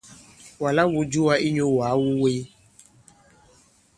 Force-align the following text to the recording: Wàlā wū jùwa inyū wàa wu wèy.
Wàlā 0.61 0.83
wū 0.93 0.99
jùwa 1.11 1.33
inyū 1.47 1.65
wàa 1.77 1.93
wu 2.01 2.09
wèy. 2.21 2.39